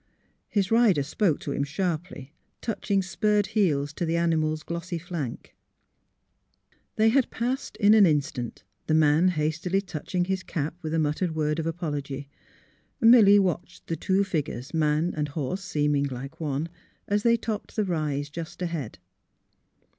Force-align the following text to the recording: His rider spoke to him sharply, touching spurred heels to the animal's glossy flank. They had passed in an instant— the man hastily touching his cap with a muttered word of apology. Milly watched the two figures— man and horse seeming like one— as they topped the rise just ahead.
His 0.49 0.71
rider 0.71 1.03
spoke 1.03 1.39
to 1.41 1.51
him 1.51 1.63
sharply, 1.63 2.33
touching 2.59 3.03
spurred 3.03 3.45
heels 3.53 3.93
to 3.93 4.03
the 4.03 4.15
animal's 4.17 4.63
glossy 4.63 4.97
flank. 4.97 5.55
They 6.95 7.09
had 7.09 7.29
passed 7.29 7.77
in 7.77 7.93
an 7.93 8.07
instant— 8.07 8.63
the 8.87 8.95
man 8.95 9.27
hastily 9.27 9.79
touching 9.79 10.25
his 10.25 10.41
cap 10.41 10.75
with 10.81 10.95
a 10.95 10.97
muttered 10.97 11.35
word 11.35 11.59
of 11.59 11.67
apology. 11.67 12.27
Milly 12.99 13.37
watched 13.37 13.85
the 13.85 13.95
two 13.95 14.23
figures— 14.23 14.73
man 14.73 15.13
and 15.15 15.27
horse 15.27 15.63
seeming 15.63 16.05
like 16.05 16.39
one— 16.39 16.69
as 17.07 17.21
they 17.21 17.37
topped 17.37 17.75
the 17.75 17.85
rise 17.85 18.31
just 18.31 18.63
ahead. 18.63 18.97